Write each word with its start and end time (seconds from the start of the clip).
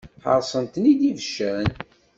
Ḥaṛṣen-tent-id 0.25 1.01
ibeccan. 1.09 1.69